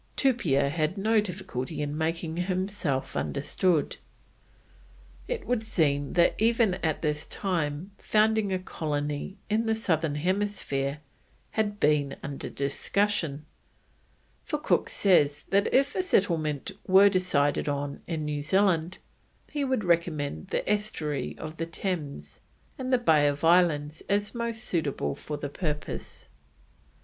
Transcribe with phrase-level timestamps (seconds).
[0.15, 3.97] Tupia had no difficulty in making himself understood.
[5.27, 11.01] It would seem that even at this time founding a colony in the southern hemisphere
[11.51, 13.45] had been under discussion,
[14.43, 18.97] for Cook says that if a settlement were decided on in New Zealand,
[19.51, 22.39] he would recommend the Estuary of the Thames
[22.75, 26.27] and the Bay of Islands as most suitable for the purpose.